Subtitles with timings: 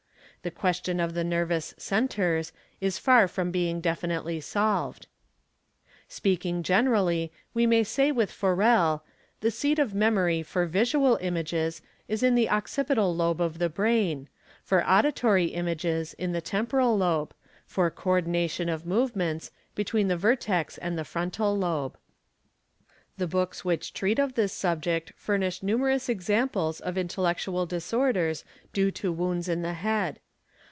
[0.43, 5.05] The question of the nervous "centres" is far from being ~ definitely solved.:
[5.59, 9.01] | Speaking generally we may say with Forel®®;
[9.41, 14.29] The seat of memory for visual images is in the occipital lobe of the brain,
[14.63, 17.35] for auditory images in the temporal lobe,
[17.67, 21.99] for co ordination of movements between the vertex and the frontal lobe.
[23.17, 28.43] The books which treat of this subject furnish numerous examples of intellectual disorders
[28.73, 30.19] due to wounds in the head.